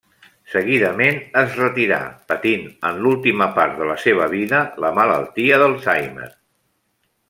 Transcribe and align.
Seguidament 0.53 1.19
es 1.41 1.53
retirà, 1.59 1.99
patint 2.33 2.65
en 2.91 2.99
l'última 3.05 3.51
part 3.61 3.79
de 3.83 3.93
la 3.93 4.01
seva 4.09 4.33
vida 4.35 4.67
la 4.87 4.95
malaltia 5.01 5.65
d'Alzheimer. 5.65 6.37